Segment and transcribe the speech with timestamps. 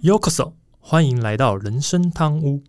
[0.00, 2.62] Yokoso，欢迎来到人生汤屋。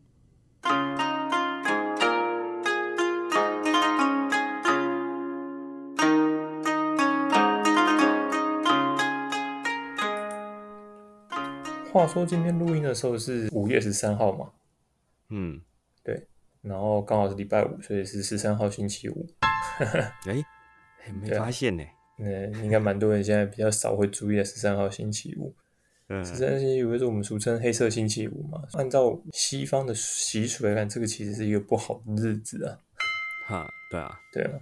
[11.94, 14.49] 话说今天录音的时候是五月十三号嘛？
[15.29, 15.61] 嗯，
[16.03, 16.27] 对，
[16.63, 19.27] 然后刚好是礼拜五，所以是十三号星期五。
[20.25, 20.43] 哎、
[20.98, 21.84] 还没发现呢、
[22.17, 25.55] 嗯，应该蛮多人现在比较少会注意的十三号星期五。
[26.09, 28.63] 嗯，十三星期五是我们俗称黑色星期五嘛？
[28.73, 32.79] 按照西方的习俗来看，这个其实是一个不好的日子啊。
[33.47, 34.59] 哈，对啊，对啊，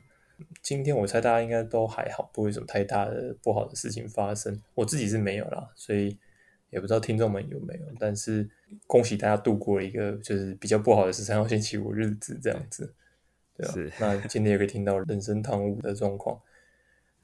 [0.62, 4.62] 今天我猜大家应该都还好，不会有什么太大的不好的事情发生。
[4.76, 6.18] 我自己是没有啦，所以
[6.70, 7.86] 也不知道听众们有没有。
[7.98, 8.50] 但是
[8.86, 12.94] 恭喜大家度过了一个就是比较不好的十三号星期五日子，这样子。
[13.56, 16.38] 对啊，那今天也可以听到人生堂屋的状况。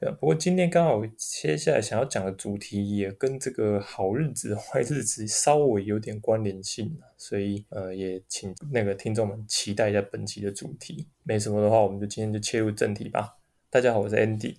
[0.03, 11.07] 对啊，不过今天刚好接下来想要讲的主题也跟这个好日子、坏日子稍微有点关联性啊所以呃也请那个听众们期待一下本期的主题。
[11.24, 13.37] 没什么的话，我们就今天就切入正题吧。
[13.70, 14.57] 大家好，我是 Andy。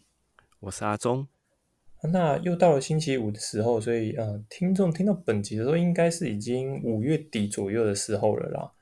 [0.61, 1.29] 我是阿忠，
[2.11, 8.73] 那又到了星期五的时候，所以呃，听众听到本集的时候，应该是已经五月底左右的时候了啦。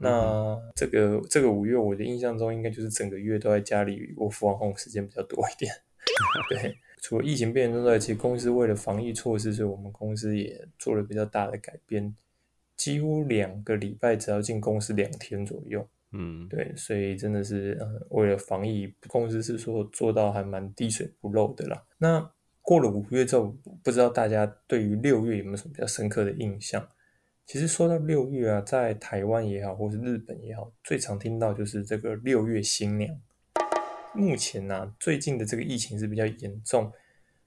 [0.00, 5.72] 那这个这个五月，我的印象中应该就是整个月都在家里我服完 home 时间比较多一点。
[6.50, 12.14] 对，除了疫情变严重之外，其实公司为了防疫措施，所以我们公司也做了比较大的改变，
[12.76, 15.86] 几乎两个礼拜只要进公司两天左右。
[16.12, 21.84] 嗯，对，所以真的是呃，为了防疫，公司是说做到还蛮滴水不漏的啦。
[21.98, 22.30] 那
[22.62, 26.88] 过了五月之后，不知道大家对于六月有没有什么比较深刻的印象？
[27.44, 33.14] 其实说到六月啊，在台湾也好，或是日本也好，最常听到就是这个六月新娘。
[34.14, 36.92] 目前呢、最近的这个疫情是比较严重，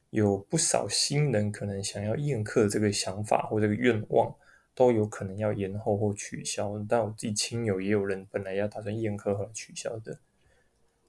[0.09, 4.33] 有不少新人可能想要宴客这个想法或这个愿望，
[4.73, 6.83] 都有可能要延后或取消。
[6.87, 10.19] 但我自己亲友也有人本来要打算宴客后来取消的，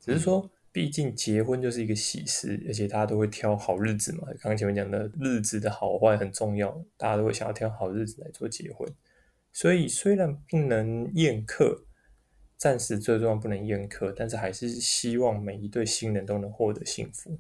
[0.00, 4.24] 只是说，毕竟结婚就是一个喜事，而且大家都会挑好日子嘛。
[4.41, 8.89] 刚刚前面讲的日子的好坏很重要，大家都会想要挑好日子来做结婚。
[9.52, 11.85] 所以虽然不能宴客，
[12.62, 17.36] 暂时最重要不能宴客，但是还是希望每一对新人都能获得幸福。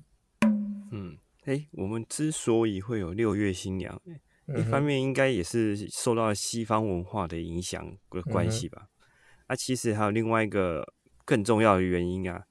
[0.90, 4.02] 嗯，哎、我们之所以会有六月新娘，
[4.48, 8.88] 一方面应该也是受到西方文化的影响的关系吧。
[9.46, 10.84] 啊，其实还有另外一个
[11.24, 12.42] 更重要的原因啊，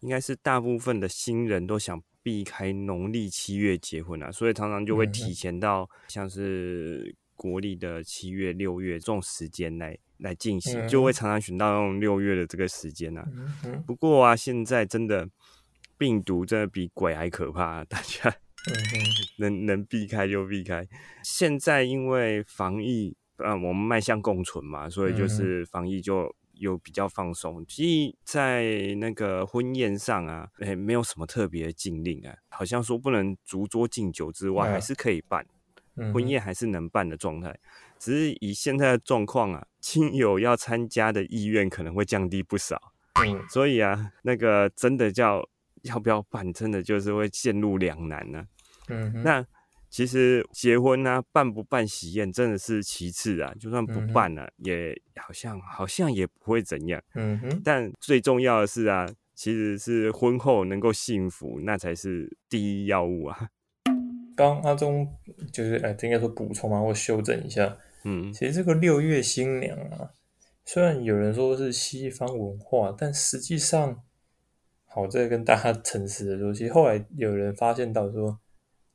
[0.00, 13.24] 应该是大部分的新人都想避开农历七月结婚啊，所以常常就会提前到像是国历的七月、六月这种时间来来进行，就会嗯常常选到用六月的这个时间啊。
[13.32, 15.28] 嗯哼，不过啊，现在真的
[15.96, 18.34] 病毒真的比鬼还可怕、啊， 大家
[19.38, 20.86] 能能避开就避开。
[21.22, 27.64] 现在因为防疫，呃，我们迈向共存嘛，所以就嗯是防疫就有比较放松。
[27.66, 35.46] 其实，在那个婚宴上啊，哎、没有什么特别的禁令啊，好像说不能逐桌敬酒之外，嗯还是可以办。
[35.94, 37.56] 嗯，婚宴还是能办的状态，
[37.98, 42.78] 只是以现在的状况啊，亲友要参加的意愿可能会降低不少。
[43.24, 45.42] 嗯所以啊，那个真的叫
[45.84, 48.44] 要不要办，真的就是会陷入两难呢、
[48.88, 49.46] 嗯哼，那
[49.88, 57.02] 其实结婚呢、办不办喜宴真的是其次啊，就算不办了、也好像好像也不会怎样。
[57.14, 63.48] 嗯哼，但最重要的是啊，其实是婚后能够幸福，那才是第一要务啊。
[64.36, 65.08] 刚阿忠
[65.50, 67.76] 就是呃，应该说补充嘛，或修正一下。
[68.04, 70.10] 嗯其实这个六月新娘啊，
[70.64, 74.02] 虽然有人说是西方文化，但实际上，
[74.86, 78.38] 好，在跟大家诚实的说，其实后来有人发现到说，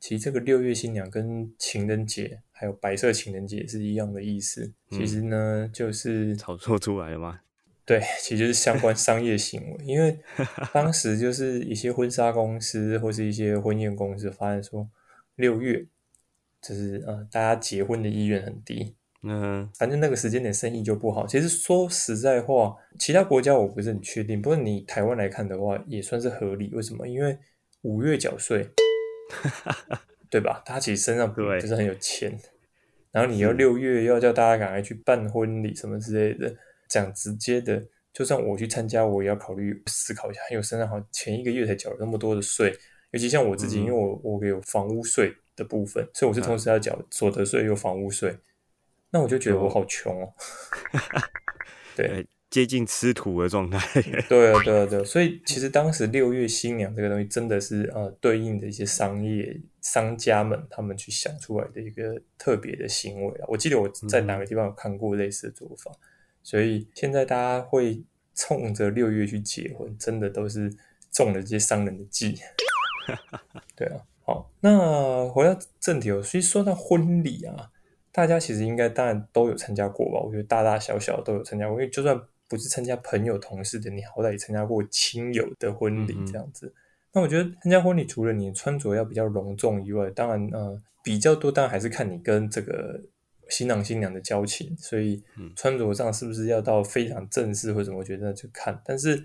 [0.00, 4.72] 其实这个六月新娘跟情人节还有白色情人节是一样的意思。
[4.90, 7.40] 其实呢，就是炒作出来了吗？
[7.86, 10.18] 对，其实就是相关商业行为，因为
[10.72, 14.88] 当时就是一些婚纱公司或是一些婚宴公司发现说，
[15.36, 15.86] 六月
[16.66, 21.26] 就是呃大家结婚的意愿很低，嗯反正那个时间点生意就不好。
[21.26, 26.70] 其实说实在话，其他国家我不是很确定，不过你台湾来看的话，也算是合理。
[26.72, 27.06] 为什么？
[27.06, 27.36] 因为
[27.82, 28.66] 五月缴税，
[30.30, 30.62] 对吧？
[30.64, 32.38] 他其实身上对就是很有钱，
[33.12, 36.54] 然后你要六月要叫大家赶快去办婚礼什么之类的，
[36.88, 37.82] 讲直接的，
[38.12, 42.74] 就算我去参加，我也要考虑思考一下，因为我身上好像前一个月才缴了那么多的税，
[43.12, 48.36] 尤其像我自己，嗯因为我我有房屋税的部分，所以我是同时要缴所得税又房屋税，
[49.10, 50.32] 那我就觉得我好穷哦。
[51.96, 53.78] 对，对，接近吃土的状态。
[54.28, 55.04] 对啊，对啊，对。
[55.04, 63.44] 所以其实当时六月新娘这个东西，真的是呃对应的一些商业商家们他们去想出来的一个特别的行为啊。
[63.48, 65.92] 我记得我在哪个地方有看过类似的做法，
[66.42, 68.02] 所以现在大家会
[68.34, 70.68] 冲着六月去结婚，真的都是
[71.12, 72.36] 中了这些商人的计。
[73.76, 76.20] 对啊，好，那回到正题哦。
[76.22, 77.70] 其实说到婚礼啊。
[78.10, 80.20] 大家其实应该当然都有参加过吧？
[80.24, 82.16] 我觉得大大小小都有参加过，因为就算
[82.48, 86.72] 不是参加朋友同事的，你好歹也参加过亲友的婚礼这样子。
[87.12, 93.02] 那我觉得参加婚礼除了你穿着要比较隆重以外，当然呃比较多，当然还是看你跟这个
[93.48, 94.76] 新郎新娘的交情。
[94.78, 95.20] 所以
[95.56, 97.98] 穿着上是不是要到非常正式或者什么？
[97.98, 98.80] 我觉得就看。
[98.84, 99.24] 但是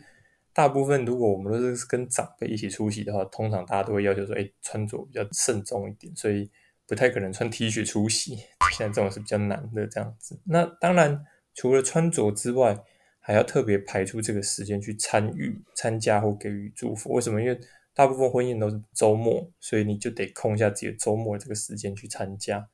[0.60, 6.14] 大部分如果我们都是跟长辈一起出席的话，通常大家都会要求说，哎，穿着比较慎重一点。
[6.16, 6.50] 所以。
[6.90, 8.36] 不太可能穿 T 恤出席，
[8.76, 10.40] 现在这种是比较难的这样子。
[10.50, 11.24] 那当然，
[11.54, 12.76] 除了穿着之外，
[13.20, 17.12] 还要特别排出这个时间去参与、参加或给予祝福。
[17.12, 17.40] 为什么？
[17.40, 17.60] 因为
[17.94, 22.68] 大部分婚宴都是周末，所以你就得空下自己的周末这个时间去参加。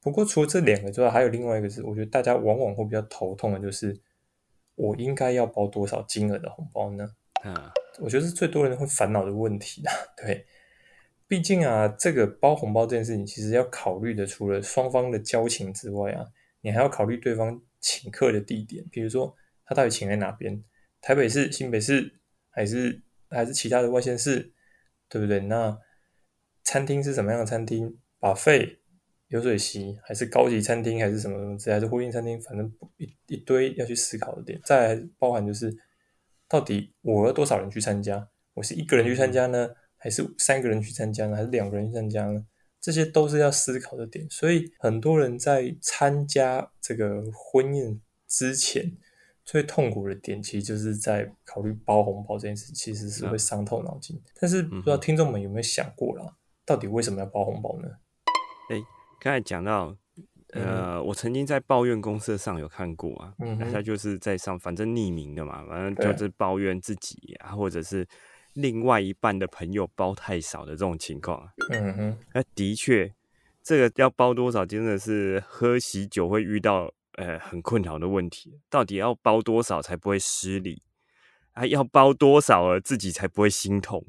[0.00, 3.96] 不过，除了这两个之外，还有另外一个是，我觉得大家往往会比较头痛的，就是
[4.78, 7.10] 我应该要包多少金额的红包呢？
[7.42, 9.92] 啊，我觉得是最多人会烦恼的问题啊。
[10.16, 10.46] 对。
[11.26, 16.26] 毕竟啊，这个包红包这件事情，其实要考虑的，除了双方的交情之外啊，
[16.62, 19.36] 你还要考虑对方请客的地点，比如说
[19.66, 20.64] 他到底请在哪边，
[21.02, 24.54] 台北市、新北市，还是还是其他的外县市，
[25.10, 25.40] 对不对？
[25.40, 25.78] 那
[26.62, 27.98] 餐厅是什么样的餐厅？
[28.18, 28.78] 把费、
[29.28, 32.40] 流水席，还是高级餐厅，还是什么什么之类，还是婚宴餐厅？
[32.40, 34.60] 反正一一堆要去思考的点。
[34.64, 35.76] 再包含就是，
[36.48, 38.28] 到底我要多少人去参加？
[38.54, 39.70] 我是一个人去参加呢？
[39.96, 41.36] 还是三个人去参加呢？
[41.36, 42.44] 还是两个人去参加呢？
[42.80, 44.26] 这些都是要思考的点。
[44.30, 48.96] 所以很多人在参加这个婚宴之前，
[49.44, 54.20] 最痛苦的点，其实就是在考虑包红包这件事，其实是会伤透脑筋。
[54.40, 57.88] 但是不知道听众们有没有想过啦，到底为什么要包红包呢？
[58.70, 58.76] 哎，
[59.20, 59.96] 刚才讲到，
[60.52, 63.34] 呃，我曾经在抱怨公社上有看过啊，
[63.72, 68.06] 他就是在上，反正匿名的嘛，反正就是抱怨自己啊，或者是。
[68.54, 73.14] 另外一半的朋友包太少的这种情况，嗯哼，那的确，
[73.62, 78.58] 这个要包多少，真的是喝喜酒会遇到呃很困扰的问题。
[78.68, 80.82] 到底要包多少才不会失礼？
[81.52, 84.04] 啊，要包多少了自己才不会心痛？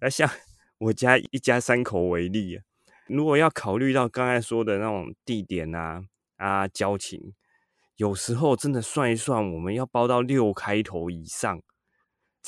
[0.00, 0.30] 那像
[0.78, 2.60] 我家一家三口为例，
[3.06, 6.02] 如果要考虑到刚才说的那种地点啊
[6.36, 7.34] 啊交情，
[7.96, 11.62] 有时候真的算一算，我们要包到六开头以上。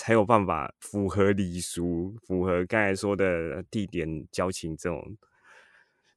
[0.01, 5.17] 才有办法符合礼俗，符合刚才说的地点交情这种，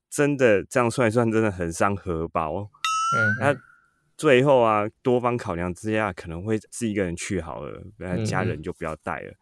[0.08, 2.70] 真的这样算一算，真的很伤荷包。
[3.18, 3.60] 嗯，那
[4.16, 9.34] 最后啊，多方考量之下，可能会自己一个人去好了，那家人就不要带了。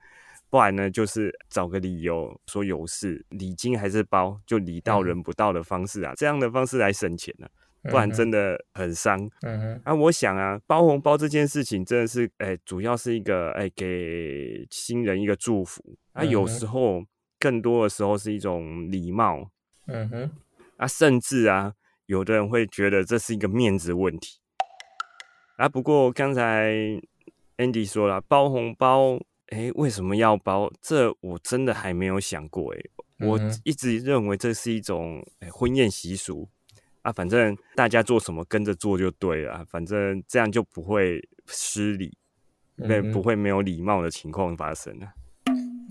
[0.49, 7.47] 不然呢，就是找个理由说有事，礼金还是包，就礼到人不到的方式啊，这样的方式来省钱呢。
[7.83, 9.17] 不然真的很伤。
[9.41, 15.81] 嗯哼，啊，我想啊，包红包这件事情真的是，哎，主要是一个，哎，给新人一个祝福。
[16.11, 17.01] 啊，有时候
[17.39, 19.49] 更多的时候是一种礼貌。
[19.87, 20.31] 嗯哼，
[20.75, 21.73] 啊，甚至啊，
[22.07, 24.39] 有的人会觉得这是一个面子问题。
[25.55, 26.73] 啊，不过刚才
[27.55, 29.17] Andy 说了，包红包，
[29.49, 30.71] 哎，为什么要包？
[30.81, 32.73] 这我真的还没有想过。
[32.73, 32.79] 哎，
[33.27, 36.49] 我一直认为这是一种婚宴习俗。
[37.01, 42.17] 啊，反正大家做什么跟着做就对了，反正这样就不会失礼，
[42.75, 45.13] 对，不会没有礼貌的情况发生啊。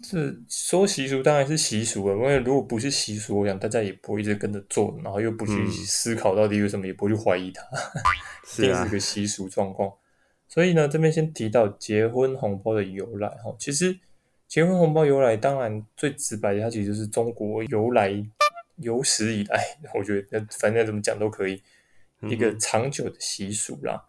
[0.02, 7.62] 这说习俗当然是习俗了，因为如果不是习俗，我想大家也不会一直跟着做，然后又不去思考到底为什么，也不会去怀疑它，
[8.62, 9.90] 一定是个习俗状况。
[10.48, 13.96] 所以呢，这边先提到结婚红包的由来哈，其实
[14.48, 18.26] 结婚红包由来，当然最直白的，它其实就是中国由来。
[18.80, 19.60] 有史以来，
[19.92, 21.60] 我觉得反正怎么讲都可以，
[22.28, 24.06] 一个长久的习俗啦。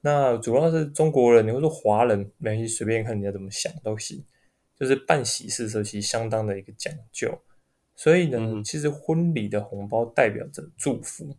[0.00, 4.24] 那主要是中国人，你会说华人，没关系，随便看人家怎么想都行。
[4.78, 7.36] 就是办喜事时候，其实相当的一个讲究。
[7.96, 11.36] 所以呢，其实婚礼的红包代表着祝福。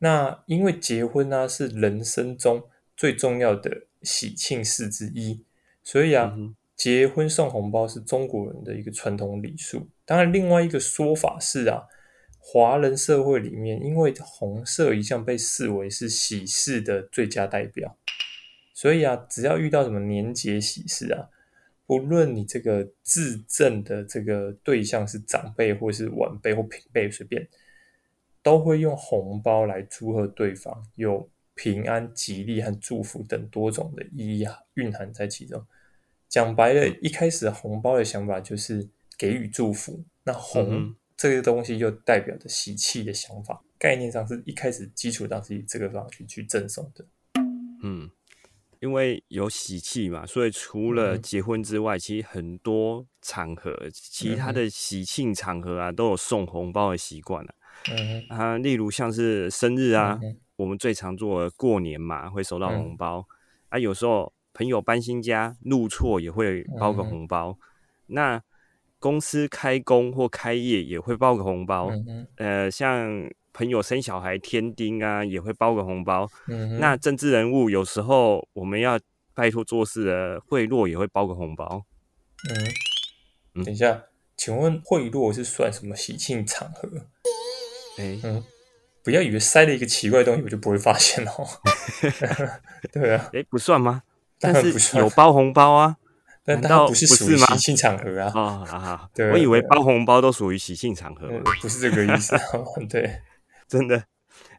[0.00, 2.64] 那因为结婚呢是人生中
[2.96, 5.44] 最重要的喜庆事之一，
[5.84, 6.36] 所以啊。
[6.76, 9.88] 结婚送红包是中国人的一个传统礼数。
[10.04, 11.84] 当然，另外一个说法是啊，
[12.38, 17.96] 华人社会里面，因为红色一向被视为是喜事的最佳代表，
[18.74, 21.30] 所以啊，只要遇到什么年节喜事啊，
[21.86, 27.48] 不论你这个自赠的这个对象是长辈或是晚辈或平辈，随便
[28.42, 35.66] 都会用红包来祝贺对方有平安、吉利和祝福等多种的意义蕴含在其中。
[36.28, 47.06] 讲白了，一开始红包的想法就是给予祝福，那红这个东西又代表着喜气的想法，概念上是一开始基础上是以这个方式去赠送的。
[47.82, 48.10] 嗯，
[48.80, 57.54] 因为有喜气嘛，所以除了结婚之外，其实很多场合，其他的喜庆场合啊，都有送红包的习惯了。
[57.88, 60.18] 嗯啊，例如像是生日啊，
[60.56, 63.26] 我们最常做过年嘛，会收到红包
[63.68, 63.78] 啊。
[63.78, 67.58] 有时候朋友搬新家，入错也会包个红包。
[68.06, 68.42] 那
[68.98, 71.90] 公司开工或开业也会包个红包。
[72.36, 76.28] 呃，像朋友生小孩添丁啊，也会包个红包。
[76.80, 78.98] 那政治人物有时候我们要
[79.34, 81.84] 拜托做事的贿赂，也会包个红包。
[83.54, 84.04] 嗯，等一下，
[84.36, 86.88] 请问贿赂是算什么喜庆场合？
[87.98, 88.42] 哎，嗯，
[89.06, 91.46] 不要以为塞了一个奇怪的东西，我就不会发现哦。
[92.90, 94.02] 对啊，哎，不算吗？
[94.40, 95.96] 但是有包红包啊，
[96.44, 98.32] 但它不是属于喜庆场合啊。
[98.34, 101.28] 啊啊，对，我以为包红包都属于喜庆场合，
[101.62, 102.36] 不是这个意思。
[102.90, 103.20] 对，
[103.68, 104.02] 真的。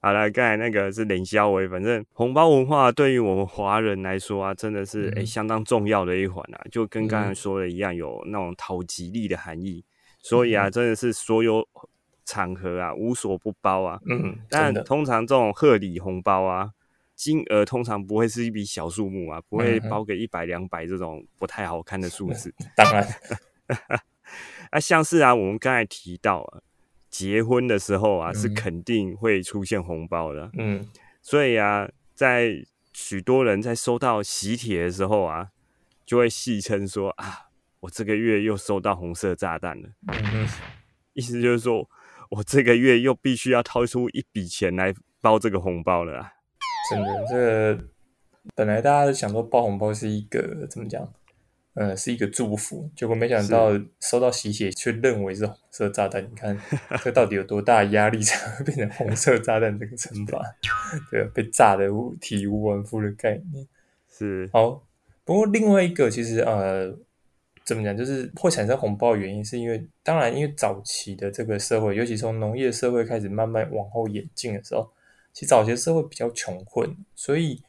[0.02, 9.84] 好了，刚才那个是冷笑话，反正红包文化对于我们华人来说啊，真的是哎相当重要的一环啊，就跟刚才说的一样，有那种讨吉利的含义。
[10.22, 11.68] 所以啊，真的是所有。
[12.28, 13.98] 场合啊，无所不包啊。
[14.06, 16.74] 嗯，但通常这种贺礼红包啊，
[17.16, 22.54] 金额通常不会是一笔小数目啊，不会包个一百两百这种不太好看的数字。
[22.76, 23.08] 当然，
[24.70, 26.62] 啊，像是啊，我们刚才提到啊，
[27.10, 30.52] 结婚的时候啊，是肯定会出现红包的。
[30.58, 30.86] 嗯，
[31.22, 35.48] 所以啊，在许多人在收到喜帖的时候啊，
[36.06, 37.48] 就会戏称说啊，
[37.80, 39.90] 我这个月又收到红色炸弹了。
[40.08, 40.46] 嗯，
[41.14, 41.90] 意思就是说。
[42.30, 46.34] 我这个月又必须要掏出一笔钱来包这个红包了啊！
[46.90, 47.84] 真的，这个
[48.56, 51.12] 本来大家都想说包红包是一个怎么讲？
[51.74, 53.70] 呃，是一个祝福，结果没想到
[54.00, 56.24] 收到喜帖却认为是红色炸弹。
[56.24, 56.60] 你看
[57.04, 60.42] 这到底有多大压力才会变成红色炸弹这个称法？
[61.12, 61.88] 对，被炸的
[62.20, 63.68] 体无完肤的概念
[64.10, 64.84] 是好。
[65.24, 66.98] 不过另外一个其实呃。
[67.68, 67.96] 怎么讲？
[67.98, 74.90] 就是会产生红包的原因，是因为当然，因为早期的这个社会，尤其从农业社会开始慢慢往后演进的时候，
[75.34, 77.62] 其实早期社会比较穷困，所以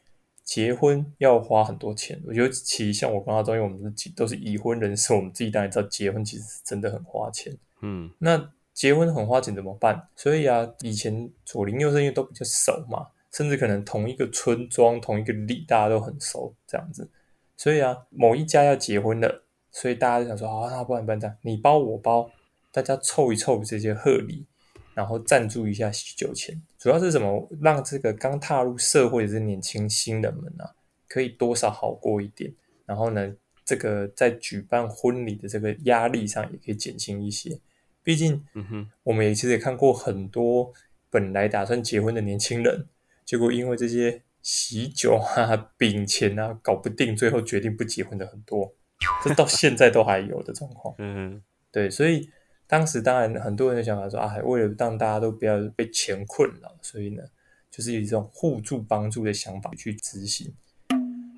[0.45, 2.23] 结婚要花很多钱。
[2.25, 7.53] 我觉得，其实像我刚刚中，因为我们是都是已婚人士， 我们自己当然知道结婚其实是真的很花钱。
[7.83, 10.01] 嗯，那结婚很花钱怎么办？
[10.15, 17.11] 所以啊，以前左邻右舍因为都比较熟嘛，甚至可能同一个村庄、同一个里大家都很熟这样子，
[17.57, 19.43] 所以啊，某一家要结婚了。
[19.81, 22.29] 所以大家就想说，好，那不然不然这样，你包我包，
[22.73, 24.45] 大家凑一凑这些贺礼，
[24.93, 26.61] 然后赞助一下喜酒钱。
[26.77, 27.49] 主要是什么？
[27.61, 30.75] 让这个刚踏入社会的这年轻新人们啊，
[31.07, 32.53] 可以多少好过一点。
[32.87, 33.33] 然后呢，
[33.65, 37.61] 这个在举办婚礼的这个压力上也可以减轻一些。
[38.03, 40.73] 毕竟，嗯哼，我们也其实也看过很多
[41.09, 42.89] 本来打算结婚的年轻人，
[43.25, 48.75] 结果因为这些喜酒啊、 饼钱啊搞不定，最后决定不结婚的很多。
[49.23, 52.29] 这到现在都还有的状况，嗯，对，所以
[52.67, 57.23] 当时当然很多人的想法说啊，为了让大家都不要被钱困扰，所以呢，
[57.71, 60.53] 就是以这种互助帮助的想法去执行。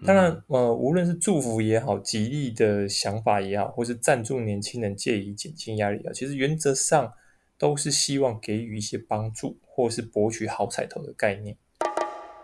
[0.07, 7.12] 当然，呃，无论是祝福也好，吉利的想法也好，或是赞助年轻人借以减轻压力啊，其实原则上
[7.59, 11.57] 都是希望给予一些帮助，或是博取好彩头的概念。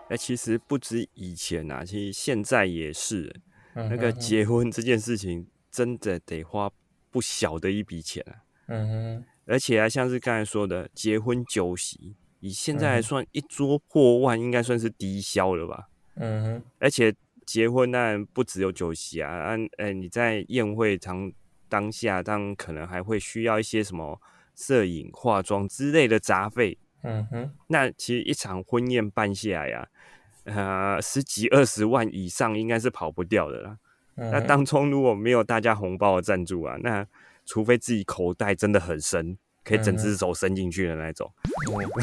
[0.09, 3.41] 哎，其实不止以前啊，其实现在也是。
[3.89, 6.71] 那个结婚这件事情真的得花
[7.11, 8.33] 不小的一笔钱啊，
[8.69, 17.15] 嗯哼，而且啊，像是刚才说的结婚酒席，以现在来算，一桌破万应该算是低消了吧，嗯哼，而且
[17.45, 21.31] 结婚那不只有酒席啊，嗯，哎，你在宴会场
[21.69, 24.21] 当下，当可能还会需要一些什么
[24.55, 29.89] 摄影、化妆之类的杂费，嗯哼，那其实一场婚宴办下来呀。
[30.47, 33.77] 呃，十几二十万以上应该是跑不掉的啦。
[34.15, 37.07] 那当中如果没有大家红包的赞助啊，那
[37.45, 41.31] 除非自己口袋真的很深，可以整只手伸进去的那种，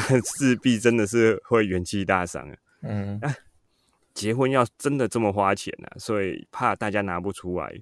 [0.08, 2.56] 那势必真的是会元气大伤啊。
[2.82, 3.34] 嗯，那
[4.12, 7.72] 结婚要真的这么花钱啊，所以怕大家拿不出来，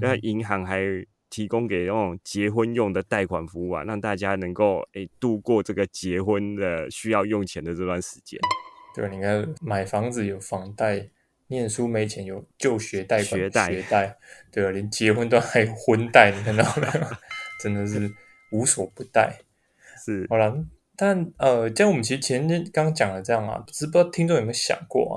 [0.00, 0.84] 那银行还
[1.28, 8.38] 提供给那种结婚用的贷款服务啊，让大家能够诶度过这个结婚的需要用钱的这段时间。
[8.94, 11.08] 对，你看买房子有房贷，
[11.48, 14.16] 念书没钱有就学贷款、学贷，
[14.50, 17.06] 对啊，连结婚都还有婚贷，你看到没有？
[17.62, 18.12] 真的是
[18.50, 19.38] 无所不贷。
[20.04, 20.64] 是，好了，
[20.96, 25.16] 但呃，像我们其实前天刚刚讲的这样啊，只不知道听众有没有想过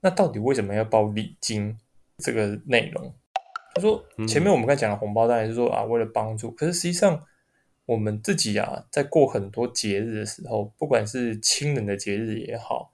[0.00, 1.78] 那到底为什么要包礼金
[2.18, 3.14] 这个内容？
[3.74, 7.24] 他说前面我们刚讲的红包当然是说啊，为了帮助，可是实际上
[7.86, 12.91] 我们自己啊，在过很多节日的时候，不管是亲人的节日也好，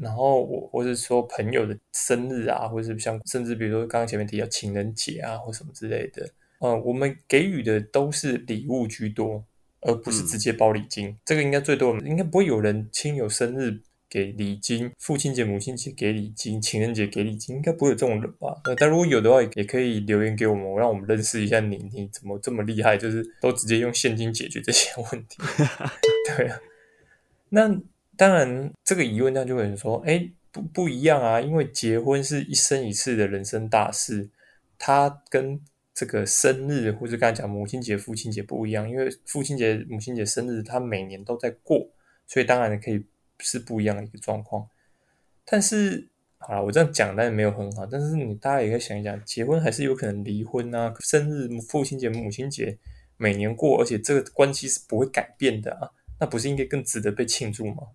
[0.00, 6.28] 然后我或者说朋友的生日啊，或者是像甚至比如说刚刚前面提到情人节啊，或什么之类的，
[6.60, 9.44] 嗯，我们给予的都是礼物居多。
[9.82, 13.80] 而不是直接包礼金，这个应该最多，应该不会有人亲友生日
[14.10, 18.60] 给礼金，父亲节、母亲节给礼金，情人节给礼金，应该不会有这种人吧？
[18.76, 25.38] 但如果有的话，也可以留言给我们，让我们认识一下你，你怎么这么厉害，就是都直接用现金解决这些问题。
[26.36, 26.60] 对啊，
[27.48, 27.80] 那
[28.20, 34.28] 当然这个疑问，那就会说，哎，不不一样啊，因为结婚是一生一次的人生大事，
[34.78, 35.60] 它跟。
[35.92, 41.90] 这个生日或者刚才讲母亲节、父亲节不一样，因为父亲节、母亲节生日他每年都在过，
[42.26, 43.04] 所以当然可以
[43.40, 44.66] 是不一样的一个状况。
[45.44, 46.08] 但是，
[46.38, 50.94] 好了，我这样讲当然没有很好，但是你大家也可以想一想，结婚还是有可能离婚啊。
[51.00, 52.78] 生日、父亲节、母亲节
[53.18, 57.88] 每年过，而且这个关系是不会改变的啊，那不是应该更值得被庆祝吗？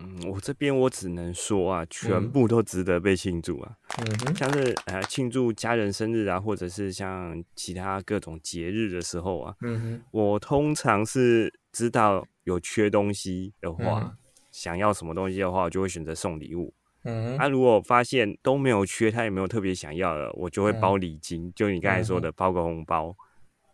[0.00, 3.76] 嗯，我这边我只能说啊，全部都值得被庆祝啊。
[3.98, 14.16] 嗯像是呃庆祝家人生日啊，或者是像其他各种节日的时候啊，嗯哼，我通常是知道有缺东西的话，
[14.52, 16.72] 想要什么东西的话，我就会选择送礼物。
[17.04, 23.16] 嗯，啊，如果发现都没有缺，他也没有特别想要的，我就会包礼金，就你刚才说的包个红包。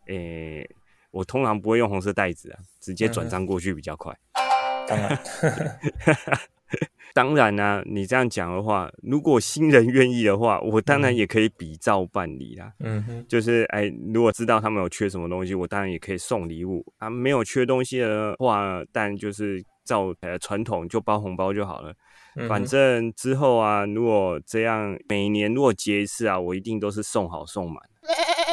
[0.06, 0.68] 诶，
[1.10, 4.14] 我通常不会用红色袋子啊，直接转账过去比较快。
[4.86, 5.18] 当然，
[7.14, 7.82] 当然呢。
[7.86, 12.72] 你这样讲的话，如果新人愿意的话， 我当然也可以比照办理啦。
[12.80, 17.08] 嗯哼，就是哎，如果知道他们有缺什么东西，我当然也可以送礼物啊。
[17.08, 21.94] 没有缺东西的话，但就是照呃传统就包红包就好了。
[22.48, 27.80] 反正之后啊，如果这样每年如果结一次啊，我一定都是送好送满。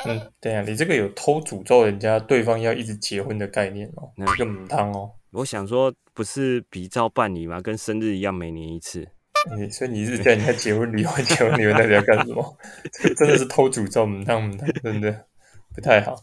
[0.06, 5.12] 嗯，对啊，你这个有偷诅咒人家对方要一直结婚的概念哦，那个母汤哦。
[5.32, 7.62] 我想说，不是比照办理吗？
[7.62, 9.08] 跟生日一样，每年一次。
[9.72, 12.58] 所以你是叫人家结婚离婚，结婚离婚，到底要干什么？
[13.18, 15.26] 真的是偷诅咒，母汤母汤，真的
[15.74, 16.16] 不太好。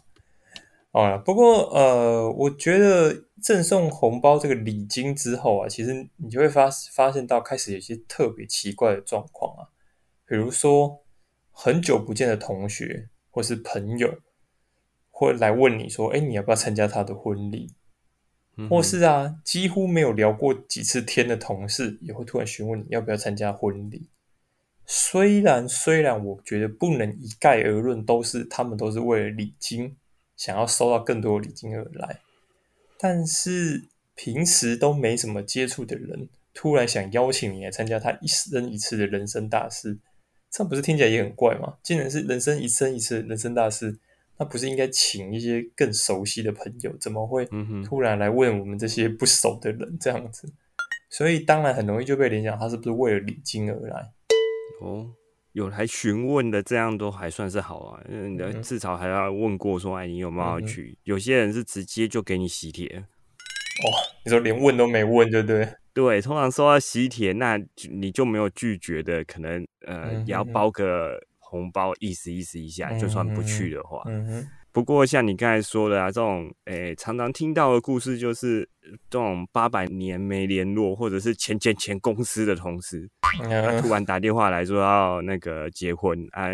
[0.93, 9.69] 好了，不过呃，我觉得赠送红包这个礼金之后啊，其实你就会发发现到开始有些特别奇怪的状况啊，
[10.27, 11.03] 比如说
[11.51, 14.19] 很久不见的同学或是朋友，
[15.11, 17.75] 会来问你说：“哎，你要不要参加他的婚礼？”
[18.69, 24.09] 或是啊，几乎没有聊过几次天的同事，也会突然询问你要不要参加婚礼。
[24.87, 29.97] 虽然虽然我觉得不能一概而论，都是他们都是为了礼金，
[30.37, 32.21] 想要收到更多的礼金而来。
[32.99, 39.99] 但是平时都没什么接触的人，突然想邀请你来参加他一生一次的人生大事，
[40.51, 41.77] 这不是听起来也很怪吗？
[41.83, 44.01] 竟然是人生一生一次人生大事。
[44.39, 46.97] 那不是应该请一些更熟悉的朋友？
[46.99, 47.45] 怎么会
[47.85, 50.53] 突然来问我们这些不熟的人这样子？
[51.11, 54.13] 所以当然很容易就被联想，他是不是为了礼金而来？
[54.81, 55.11] 哦，
[55.53, 58.01] 有来询问的，这样都还算是好啊。
[58.09, 60.97] 嗯，至少还要问过说，哎，你有没有去？
[61.03, 62.87] 有些人是直接就给你喜帖。
[62.97, 63.85] 哦，
[64.25, 65.69] 你说连问都没问，对不对？
[65.93, 67.59] 对，通常收到喜帖，那
[67.91, 71.21] 你就没有拒绝的可能，呃，也要包个。
[71.49, 74.03] 红包意思意思一下，就算不去的话。
[74.07, 78.69] 嗯不过像你刚才说的啊，这种诶常常听到的故事，就是
[79.11, 86.49] 这种八百年没联络，或者是前前前公司的同事，他突然打电话来说要那个结婚啊，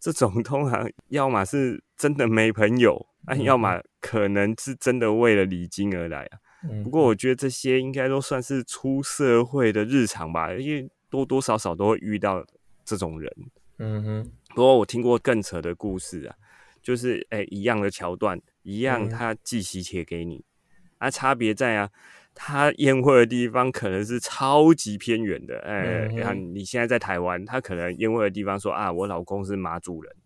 [0.00, 6.38] 这种通常要么是真的没朋友，啊，要么可能是真的为了礼金而来啊。
[6.82, 12.44] 不过我觉得这些应该都算是出社会的日常吧，因为多多少少都会遇到
[12.84, 13.30] 这种人。
[13.78, 16.34] 嗯哼，不过我听过更扯的故事啊，
[16.82, 20.44] 就是哎，一样的桥段，一样他寄喜帖给你，
[20.98, 21.90] 啊，差别在啊，
[22.34, 30.16] 他宴会的地方可能是超级偏远的，哎，然后你现在在台湾，他可能宴会的地方说啊，我老公是马祖人，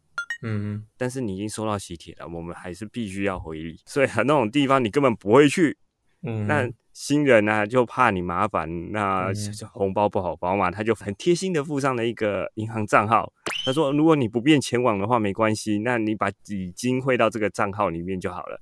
[0.42, 5.76] 嗯哼，但是你已经收到喜帖了，我们还是必须要回礼，所以很那种地方你根本不会去，
[6.22, 6.70] 嗯，那。
[7.00, 9.32] 新人呢，就怕你麻烦，那
[9.72, 13.32] 红包不好包嘛，他就很贴心的附上了一个银行账号。
[13.64, 18.60] 他说，如果你不便前往的话，没关系，那你把礼金汇到这个账号里面就好了。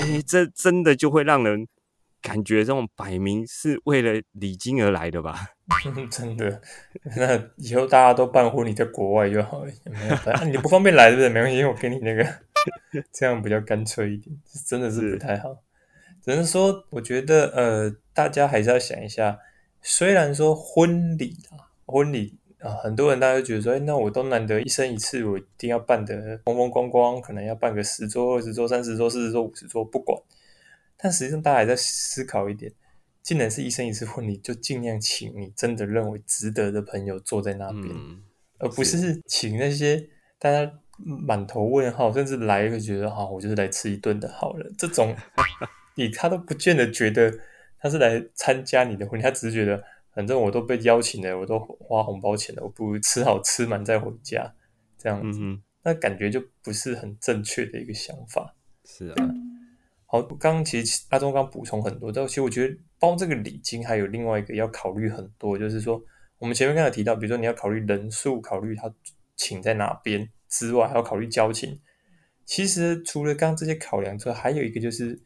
[0.00, 1.68] 哎，这真的就会让人
[2.22, 5.36] 感觉这种摆明是为了礼金而来的吧？
[6.10, 6.58] 真的，
[7.14, 9.70] 那以后大家都办婚礼在国外就好了。
[10.32, 11.28] 啊，你不方便来，对不对？
[11.28, 12.24] 没关系，我给你那个，
[13.12, 14.34] 这样比较干脆一点。
[14.66, 15.54] 真的是不太好。
[16.26, 19.38] 只能说，我觉得呃，大家还是要想一下，
[19.80, 30.20] 虽然说婚礼啊，婚礼啊，很多人大家都觉得说，哎，那我都难得一生一次，我一定要办得风风光光，可能要办个十桌、二十桌、三十桌、四十桌、五十桌，不管。
[30.96, 32.72] 但实际上，大家还在思考一点，
[33.22, 37.86] 既然是一生一次婚礼，就尽量请你真的认为值得的朋友坐在那边，
[38.58, 40.08] 而不是请那些
[40.40, 45.14] 大家满头问号，甚至来一个觉得哈，我就是来吃一顿的好人，这种。
[45.96, 47.32] 你他都不见得觉得
[47.78, 49.82] 他是来参加你的婚礼，他只是觉得
[50.14, 54.54] 反正我都被邀请了，我都花红包钱了，我不如吃好吃满再回家
[54.98, 55.40] 这样子，
[55.82, 58.54] 那感觉就不是很正确的一个想法。
[58.84, 59.16] 是啊，
[60.04, 66.02] 好，刚刚其实阿忠刚补充很多，但其实我觉得包这个礼金还有另外一个要考虑很多，就是说
[66.38, 68.92] 我们前面刚才提到，比如说你要考虑人数，考虑他
[69.34, 71.80] 请在哪边之外，还要考虑交情。
[72.44, 75.18] 其实除了刚刚这些考量之外，还有一个就是。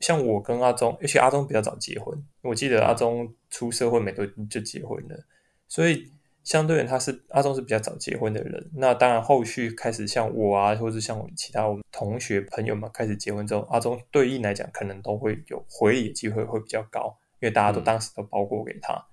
[0.00, 5.24] 像我跟阿忠，而且阿忠比较早结婚，我记得阿忠出社会没多就结婚了，
[5.66, 6.12] 所以
[6.44, 8.70] 相对人他是阿忠是比较早结婚的人。
[8.74, 19.04] 那当然后续开始像我啊，或者像我其他我们同学朋友们开始结婚之后，阿忠对应来讲可能都会有回礼的机会会比较高，因为大家都当时都包过给他。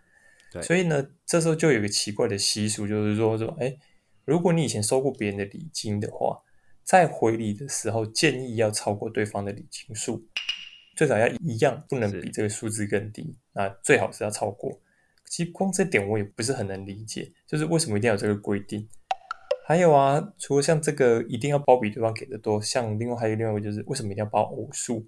[0.62, 3.76] 所以呢，这时候就有一个奇怪的习俗，就是说说，哎，
[4.24, 6.40] 如果你以前收过别人的礼金的话，
[6.82, 10.26] 在回礼的时候建议要超过对方的礼金数。
[10.96, 13.38] 最少要一样，不能比这个数字更低。
[13.54, 14.82] 那最好是要超过。
[15.26, 18.88] 其实光这点我也不是很能理解，就是为什么一定要有这个规定？
[19.68, 25.06] 还有啊，除了像这个一定要包比对方给的多，像另外还有另外一个就是为什么一定要包偶数？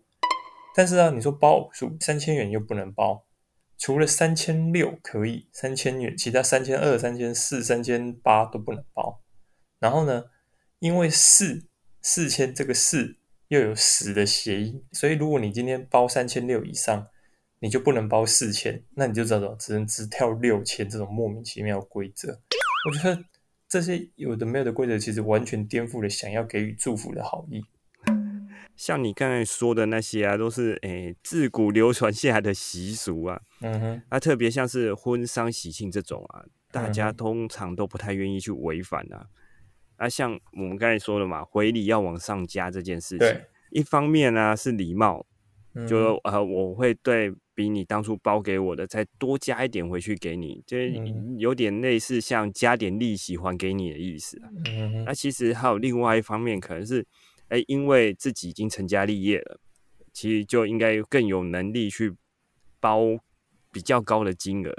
[0.75, 3.25] 但是啊，你说包偶数三千元又不能包，
[3.77, 9.21] 除了三千六可以三千元，其他三千二、三千四、三千八都不能包。
[9.79, 10.25] 然后呢，
[10.79, 11.67] 因为四
[12.01, 13.17] 四千这个四。
[13.49, 17.07] 又有十的协议，所以如果你今天包三千六以上，
[17.59, 22.39] 你就不能包四千，那你就知道只能只跳六千这种莫名其妙的规则。
[22.89, 23.23] 我觉得
[23.67, 27.63] 这些有的没有的规则，其实完全颠覆了想要给予祝福的好意。
[28.75, 33.41] 像你刚才说的那些啊，都是诶自古流传下来的习俗啊。
[33.61, 39.25] 嗯哼，啊，特别像是婚丧喜庆这种啊，大家通常都不太愿意去违反啊。
[39.97, 45.25] 啊，像我们刚才说的嘛，回礼要往上加这件事情，一方面呢是礼貌，
[45.87, 50.77] 就呃我会对比你当初包给我的再多加一点回去给你，就
[51.37, 54.49] 有点类似像加点利息还给你的意思啊。
[55.05, 57.05] 那其实还有另外一方面，可能是
[57.49, 59.59] 哎，因为自己已经成家立业了，
[60.13, 62.13] 其实就应该更有能力去
[62.79, 63.01] 包
[63.71, 64.71] 比较高的金额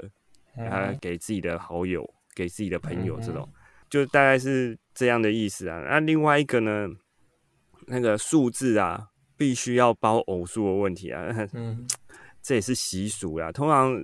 [0.65, 3.47] 啊，给自己的好友、给自己的朋友这种。
[3.89, 5.79] 就大概是这样的意思啊。
[5.89, 6.87] 那另外一个呢，
[7.87, 11.23] 那个数字啊，必须要包偶数的问题啊，
[11.53, 11.87] 嗯，
[12.43, 13.51] 这也是习俗啊。
[13.51, 13.95] 通常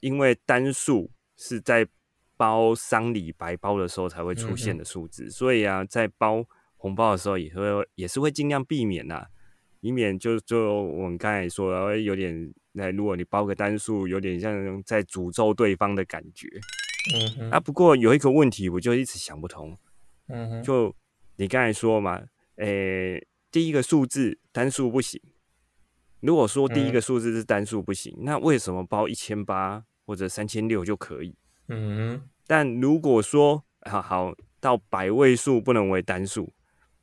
[0.00, 1.86] 因为单数是在
[2.36, 6.44] 包丧礼白包的时候才会出现的数字，所以啊，在包
[6.76, 7.62] 红包的时候也会
[7.94, 9.26] 也是会尽量避免呐，
[9.80, 16.48] 以免就就我们刚才说有点，那如果你包个单数，有点像在诅咒对方的感觉。
[17.38, 19.76] 嗯，啊，不过有一个问题，我就一直想不通。
[20.28, 20.94] 嗯哼，就
[21.36, 22.22] 你刚才说嘛，
[22.56, 25.20] 诶，第一个数字单数不行。
[26.20, 31.34] 如果说第一个数字是单数不行，那为什么包一千八或者三千六就可以？
[31.66, 36.52] 嗯哼，但如果说好好到百位数不能为单数，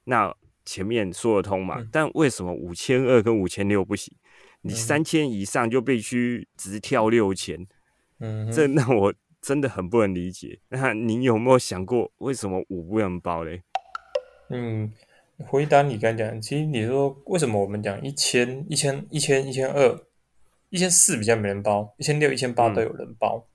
[0.05, 0.33] 那
[0.63, 1.85] 前面说得通嘛？
[1.91, 4.15] 但为什么五千二跟五千六不行？
[4.61, 7.67] 你三千以上就必须直跳六千？
[8.19, 9.13] 嗯，这让我。
[9.41, 10.59] 真的很不能理解。
[10.69, 13.63] 那你有没有想过，为什么五不能包嘞？
[14.49, 14.91] 嗯，
[15.47, 19.99] 回答你刚讲，其实你说为什么我们讲一千、一千、一千、一千二、
[20.69, 23.45] 一千四比较没人包，一千六、一千八都有人包，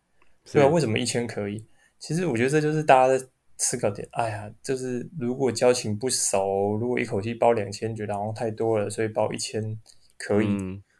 [0.53, 0.69] 对吧？
[0.69, 1.65] 为什么一千可以？
[1.99, 4.07] 其实我觉得这就是大家的思考点。
[4.13, 9.79] 哎呀，就是如果交情不熟，如果一口气包两千，觉得好像太多了，所以包一千
[10.17, 10.49] 可以。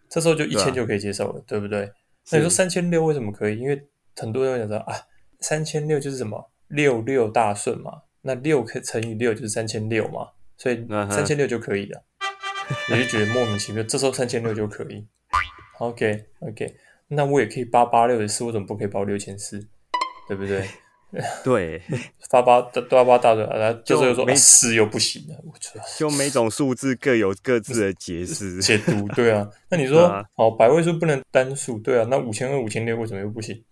[0.09, 1.91] 这时候就一千就可以接受了，对不对？
[2.31, 3.59] 那你说三千六为什么可以？
[3.59, 3.85] 因为
[4.17, 4.95] 很多人讲说啊，
[5.41, 12.05] 三千六就是什么六六大顺嘛，那六可乘以六就是三千六嘛，所以三千六就可以了。
[12.91, 15.07] 你就觉得莫名其妙，这时候三千六就可以。
[15.79, 16.77] OK OK，
[17.09, 19.61] 那我也可以八八六的四，为什么不可以包六千四？
[20.27, 20.67] 对不对？
[21.45, 21.81] 对，
[22.31, 25.41] 八八八八大顺，啊，就是又说四又不行了。
[25.45, 29.49] 我觉得就每种数字各有各自的解释 解读，对啊。
[29.69, 32.07] 那你说哦，百位数不能单数，对啊。
[32.11, 33.63] 那五千二、五千六为什么又不行？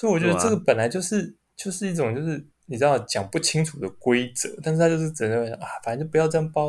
[0.00, 6.68] 所以我觉得这个本来就是就是一种就是你知道讲不清楚的规则，但是他就是只能啊，反正就不要这样包，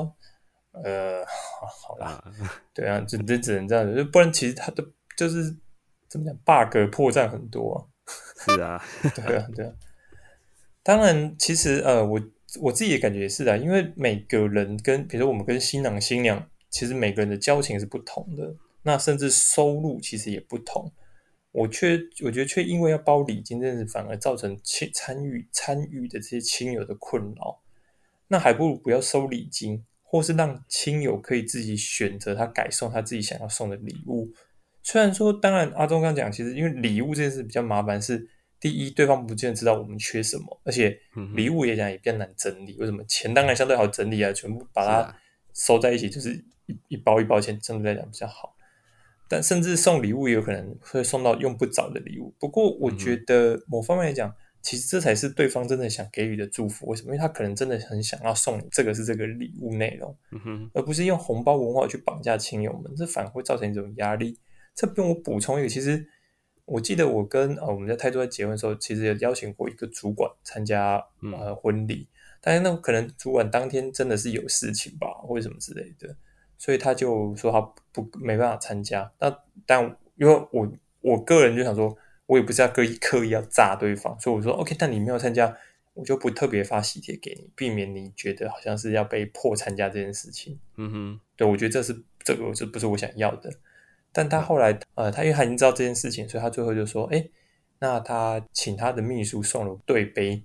[0.83, 1.23] 呃，
[1.87, 2.21] 好啦，
[2.75, 5.55] 对啊，就就只能这样子，就不然其实他的就是
[6.09, 7.89] 怎么讲，bug 破绽很多。
[8.43, 8.83] 是啊，
[9.15, 9.71] 对啊，对啊。
[10.83, 12.21] 当然，其实呃，我
[12.59, 20.91] 我自己的感觉也是的，因为每个人跟比如说我们跟新郎新娘，其实每个人的交情是不同的，那甚至收入其实也不同。
[21.51, 27.61] 我却我觉得却因为要包礼金，真是反而造成亲参与参与的这些亲友的困扰。
[28.27, 34.29] 那还不如不要收礼金，或是让亲友可以自己选择他改送他自己想要送的礼物。
[34.81, 38.25] 虽然说，当然阿忠刚讲，其实因为礼物这件事比较麻烦，是
[38.59, 40.97] 第一，对方不见得知道我们缺什么，而且
[41.35, 42.77] 礼物也讲也比较难整理。
[42.79, 43.03] 为什么？
[43.03, 45.15] 钱当然相对好整理啊，全部把它
[45.53, 46.33] 收在一起，就是
[46.67, 48.55] 一一包一包钱，相对来讲比较好。
[49.31, 52.35] 但甚至送礼物也有可能会送到用不着的礼物。
[52.37, 56.85] 不过，我觉得某方面来讲，其实这才是对方真的想给予的祝福。
[56.87, 57.07] 为什么？
[57.07, 60.13] 因为他可能真的很想要送你这个是这个礼物内容，
[60.73, 64.37] 而不是用红包文化去绑架亲友们，这反而会造成一种压力。
[64.75, 66.05] 这边我补充一个，其实
[66.65, 72.09] 我记得我跟呃我们在泰州在结婚的时候，其实有邀请过一个主管参加呃婚礼，
[72.41, 76.13] 但是那可能主管当天真的是有事情吧，或者什么之类的。
[76.61, 77.59] 所以他就说他
[77.91, 79.83] 不没办法参加，那但
[80.15, 80.71] 因为我
[81.01, 81.97] 我个人就想说，
[82.27, 85.57] 我也不是要刻意刻意要炸对方，所以我说 OK，但你没有参加，
[85.95, 90.59] 我就不特别发喜帖给你，避免你觉得好像是要被迫参加这件事情。
[90.77, 93.51] 嗯哼，对，我觉得这是这个这不是我想要的。
[94.11, 97.27] 但他后来呃，他因为他已经知道这件事情，所以他最后就说，哎，
[97.79, 100.43] 那他请他的秘书送了对杯，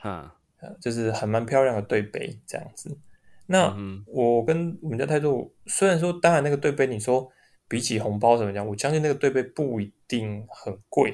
[0.00, 0.34] 啊，
[0.80, 2.98] 就是很蛮漂亮的对杯这样子。
[3.46, 7.30] 那我跟我们家态度，虽然说，当然那个对杯，你说
[7.68, 11.12] 比起红包怎么讲，我相信那个对杯不一定很贵，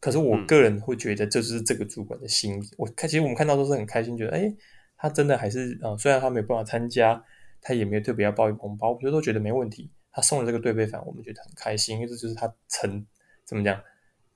[0.00, 2.66] 可是我个人会觉得这就是这个主管的心意。
[2.78, 4.54] 我看，其实我们看到都是很开心，觉得哎，
[4.96, 7.22] 他真的还是啊，虽然他没有办法参加，
[7.60, 9.90] 他也没有特别要包一红包，我觉得都觉得没问题。
[10.10, 13.04] 他送了这个对杯反，我们觉得很开心，因为这就是他诚
[13.44, 13.80] 怎么讲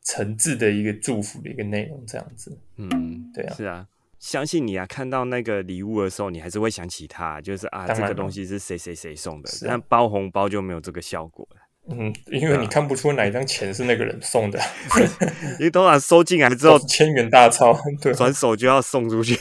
[0.03, 2.59] 诚挚的一个祝福的一个内容，这样子。
[2.77, 3.89] 嗯，对啊，是啊。
[4.19, 4.85] 相信你啊！
[4.87, 9.51] 看到那个礼物的时候，你还是会想起他，就是啊，这个东西是谁谁谁送的。
[9.67, 11.57] 但包红包就没有这个效果了。
[11.91, 14.61] 嗯，因为你看不出哪一张钱是那个人送的。
[15.59, 19.39] 因为通常收进来之后，千元大钞，对，转手就要送出去，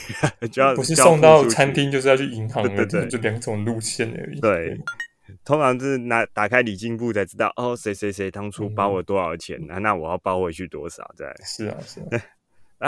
[0.50, 4.40] 就要不是送到餐厅，就是要去银行的，对，就两种路线而已。
[4.40, 4.78] 对，
[5.44, 11.04] 通常是拿打开礼金簿才知道，哦，谁谁谁当初包我多少钱，那那我要包回去多少？
[11.18, 12.00] 这样是啊，是。
[12.16, 12.22] 啊，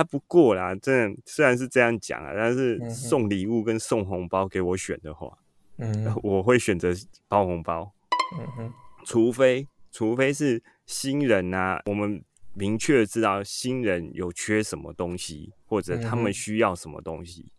[0.05, 5.37] 不过啦，这虽然是这样讲啊，但是送礼物跟送红包给我选的话，
[5.79, 6.93] 嗯， 我会选择
[7.29, 7.93] 包红包。
[8.39, 8.73] 嗯哼，
[9.05, 12.23] 除非除非是新人啊，我们
[12.55, 17.51] 明确知道新人有缺什么东西，或者他们需要什么东西，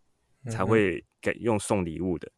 [0.50, 2.32] 才会给用送礼物的。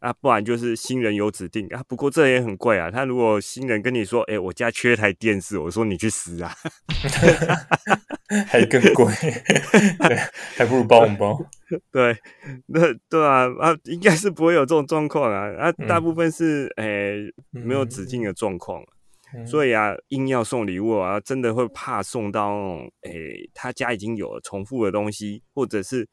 [0.00, 1.82] 啊，不然就是新人有指定啊。
[1.86, 2.90] 不过这也很贵啊。
[2.90, 6.54] 他如果新人跟你说：“哎，我家缺台电视。”我说：“你去死啊！”
[8.46, 9.12] 还更贵，
[10.08, 10.16] 对，
[10.56, 11.44] 还不如包红包。
[11.90, 12.16] 对，
[12.66, 15.50] 那对啊啊，应该是不会有这种状况啊。
[15.58, 18.82] 啊，大部分是诶没有止境的状况，
[19.44, 22.54] 所以啊，硬要送礼物啊，真的会怕送到
[23.02, 26.08] 诶他家已经有了重复的东西，或者是。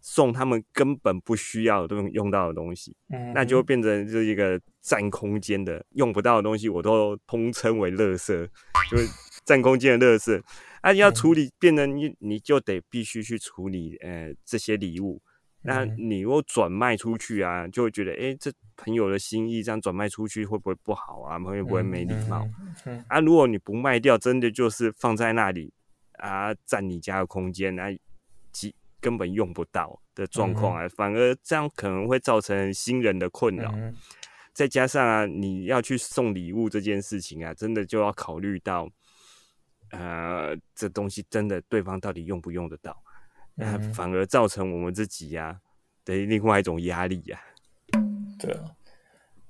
[0.00, 8.46] 送他们根本不需要都用到的东西，嗯，那就变成就是一个占空间的用不到的东西，我都通称为垃圾，
[8.88, 9.08] 就是
[9.44, 10.40] 占空间的垃圾。
[10.88, 15.20] 啊，要处理，变成你你就得必须去处理，呃，这些礼物。
[15.60, 21.38] 那你如果转卖出去啊，就会觉得，哎，这朋友的心意这样转卖出去会不会不好啊？
[21.38, 22.48] 会不会没礼貌？
[23.08, 25.70] 啊，如果你不卖掉，真的就是放在那里
[26.14, 27.88] 啊，占你家的空间啊。
[29.00, 33.72] 根本用不到的状况啊，反而这样可能会造成新人的困扰。
[34.52, 38.90] 再加上啊，你要去送礼物这件事情啊，真的就要考虑到，
[39.90, 42.96] 呃，这东西真的对方到底用不用得到，
[43.54, 45.60] 那反而造成我们自己呀
[46.04, 47.40] 的另外一种压力呀。
[48.38, 48.64] 对啊，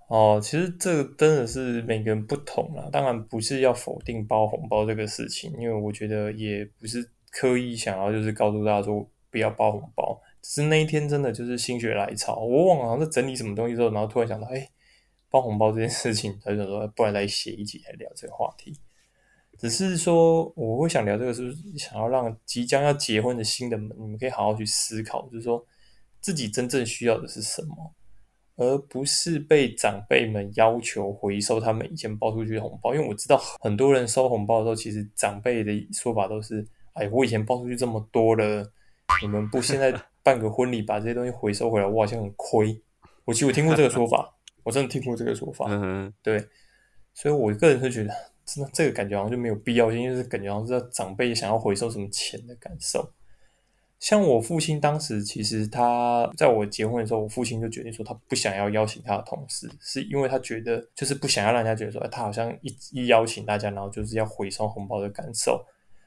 [0.09, 2.89] 哦，其实这个真的是每个人不同啦。
[2.93, 9.09] 当然不是要否定包红包这个事情，因为我觉得也不是刻意想要就是告诉大家说。
[9.31, 14.67] 不要包红包，只是那一天真的就是心血来潮，我忘了好像在整理什么东西之后，然后突然想到，哎，
[15.29, 18.75] 包红包这件事情，他就说，不然来写一集来聊这个话题。
[19.59, 25.63] 只是说，我会想聊这个，是想要让即将要结婚的新人们，你们可以好好去思考，就是说
[26.21, 27.93] 自己真正需要的是什么，
[28.57, 32.95] 而不是被长辈们要求回收他们以前包出去的红包。
[32.95, 38.73] 因为我知道很多人收红包的时候，其实长辈的说法都是，哎，我以前包出去这么多了。
[39.23, 39.91] 你们不现在
[40.23, 42.79] 办个婚礼，把这些东西回收回来，我好像很亏。
[43.25, 45.65] 我其实我听过这个说法，我真的听过这个说法。
[45.67, 46.47] 嗯哼，对，
[47.15, 48.15] 所以我个人是觉得，
[48.49, 53.13] 真的这个感觉好像就没有必要性，因为是感觉好像是长辈想要回收什么钱的感受。
[54.01, 65.65] 像我父亲当时，其实他在我结婚的时候，我父亲就决定说他不想要邀请他的同事，是因为他觉得就是不想要让人家觉得说，哎，他好像一一邀请大家，然后就是要回收红包的感受，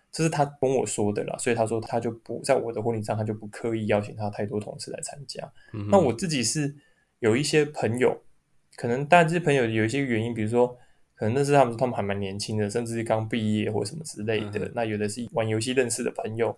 [0.09, 1.37] 这是他跟我说的啦。
[1.37, 5.51] 所以他说他就不在我的婚礼上，他就不刻意邀请他太多同事来参加。
[5.89, 6.73] 那我自己是
[7.19, 8.17] 有一些朋友，
[8.77, 10.77] 可能但这些朋友有一些原因，比如说
[11.21, 14.71] 可能那是他们他们还蛮年轻的，甚至是刚毕业或什么之类的。
[14.73, 16.57] 那有的是玩游戏认识的朋友。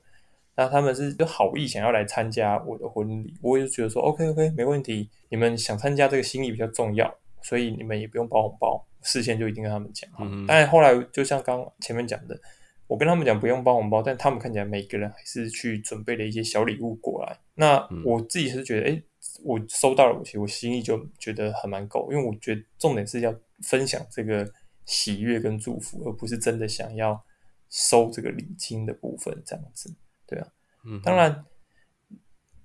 [0.55, 10.09] 那他们是就好意想要来参加我的婚礼，我也觉得说 OK OK 没问题，你们想参加这个心意比较重要，所以你们也不用包红包，事先就一定跟他们讲。
[10.17, 12.39] 嗯，但后来就像刚前面讲的，
[12.87, 17.37] 我跟他们讲不用包红包，但他们看起来每个人还是去准备了一些小礼物过来。
[17.55, 19.03] 那我自己是觉得，哎，
[19.43, 24.47] 我收到了，我其实我心意就觉得还蛮够，因为我觉得重点是要分享这个
[24.85, 27.19] 喜悦跟祝福，而不是真的想要
[27.69, 29.95] 收这个礼金的部分这样子。
[30.27, 30.47] 对啊，
[30.85, 31.43] 嗯，当然，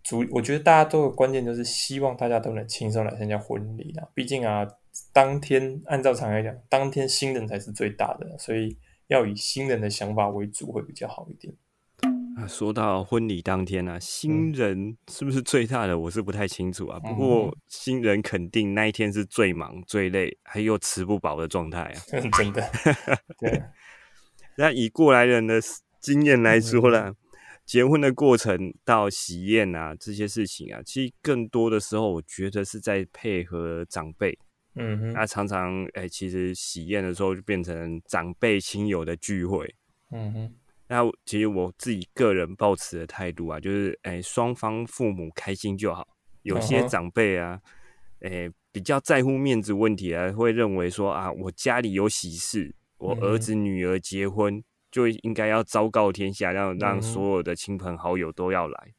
[0.02, 4.08] 主我觉得大家都有关键，就是希望大家都能轻松来参加婚礼啊。
[4.14, 4.66] 毕竟啊，
[5.12, 11.54] 当天按照常来讲，当天新人才是最大的，所以要以新人的想法为主会比较好一点。
[12.38, 15.98] 啊，说到婚礼当天啊，新人是不是最大的？
[15.98, 16.98] 我是不太清楚啊。
[17.00, 22.00] 不过新人肯定那一天是最忙、最累，还有吃不饱的状态啊。
[22.06, 22.70] 真的，
[23.40, 23.62] 对。
[24.56, 25.60] 那以过来人的
[26.00, 27.12] 经验来说呢？
[27.64, 34.38] 结婚的过程到喜宴啊，这些事情啊，其实更多的时候，我觉得是在配合长辈。
[34.74, 39.74] 嗯哼，那常常哎，其实喜宴的时候就变成长辈亲友的聚会。
[40.12, 40.54] 嗯哼，
[40.88, 46.06] 那其实我自己个人抱持的态度啊，就是哎，双方父母开心就好。
[46.42, 47.60] 有些长辈啊，
[48.20, 54.62] 哎，比较在乎面子问题啊，会认为说啊，我家里有喜事，我儿子女儿结婚。
[54.90, 58.94] 就应该要昭告天下，让让所有的亲朋好友都要来。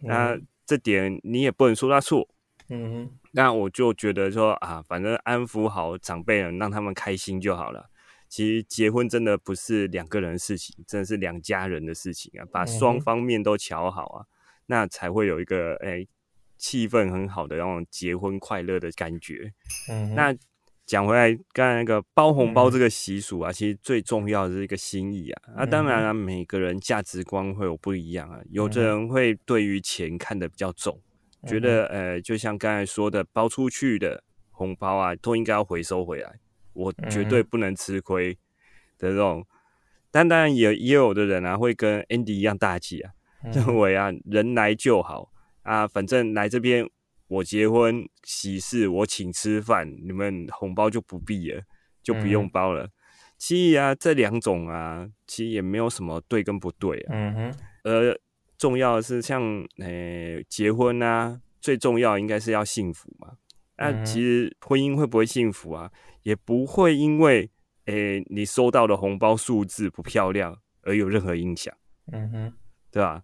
[0.00, 2.28] 那这点你也不能说他错。
[2.68, 7.88] 嗯，那我就觉得说啊，反正安抚好长辈人，让他们开心就好了。
[8.30, 12.46] 其实结婚真的不是两个人的事情，真的是两家人的事情啊。
[12.50, 14.24] 把双方面都瞧好啊，
[14.66, 16.06] 那才会有一个哎
[16.56, 19.52] 气氛很好的那种结婚快乐的感觉。
[19.90, 20.34] 嗯，那。
[20.86, 25.42] 讲回来，刚才那个包红包这个习俗啊，其实最重要的是一个心意啊。
[25.58, 28.40] 那当然了，每个人价值观会有不一样啊。
[28.50, 31.00] 有的人会对于钱看得比较重，
[31.46, 36.40] 觉得呃，就像刚才说的，包出去的红包啊，都应该要回收回来，
[36.80, 38.32] 我绝对不能吃亏
[38.98, 39.46] 的这种。
[40.10, 43.12] 但当然也也有的人啊，会跟 Andy 一样大气啊，
[43.52, 45.30] 认为啊，人来就好
[45.62, 46.88] 啊，反正来这边。
[47.28, 51.62] 我结婚喜事，我请吃饭，你们红包就不必了，
[52.02, 52.88] 就不用包了。
[53.38, 57.14] 其实啊，这两种啊，其实也没有什么对跟不对啊。
[57.14, 57.54] 嗯哼。
[57.84, 58.18] 而
[58.58, 63.34] 重要的是，像诶结婚啊，最重要应该是要幸福嘛。
[63.78, 65.88] 那其实婚姻会不会幸福啊？
[66.22, 67.50] 也不会因为
[67.86, 71.74] 诶你收到的红包数字不漂亮而有任何影响。
[72.12, 72.52] 嗯哼，
[72.90, 73.22] 对吧？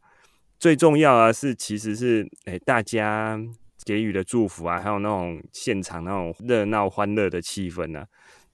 [0.58, 3.40] 最重要啊是，其实是诶大家。
[3.84, 8.04] 给予的祝福啊，还有那种现场那种热闹欢乐的气氛呢。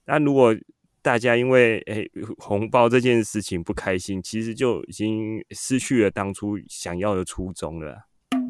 [0.05, 0.55] 那如果
[1.01, 8.03] 大家因为诶红包这件事情不开心，其实就已经失去了当初想要的初衷了。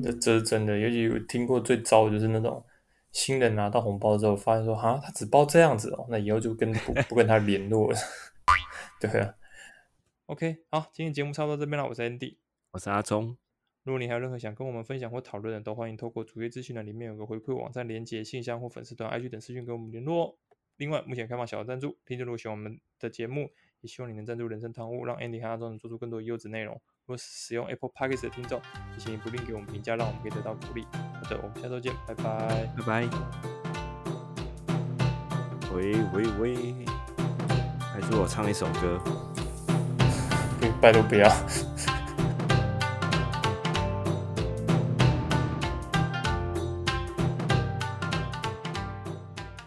[0.03, 2.61] 这这是真的，尤其听过最糟的就是那种
[3.13, 7.97] 新人拿到红包之后，发现说啊，他只包这样子哦，那以后就跟不不跟他联络了。
[8.99, 9.35] 对啊。
[10.25, 12.37] OK，好，今天节目差不多这边了，我是 Andy，
[12.71, 13.37] 我是阿忠。
[13.83, 20.35] 如果你还有任何想跟我们分享或讨论的，都欢迎透过主页资讯栏里面有个回馈网站连接、信箱或粉丝团 IG 等私讯跟我们联络哦。
[20.77, 26.73] 另外，目前开放小额赞助，听众如果喜欢我们的节目，也希望你能赞助人生堂屋，让 Andy 和阿忠能做出更多优质内容。
[27.05, 28.59] 如果使用 Apple Podcast 的听众，
[28.93, 30.87] 也请你不吝给我们评价，让我们可以得到鼓励。
[31.23, 33.07] 好的，我们下周见，拜拜，拜拜。
[35.73, 36.75] 喂喂喂，
[37.79, 38.99] 还是我唱一首歌？
[40.81, 41.29] 拜托不要。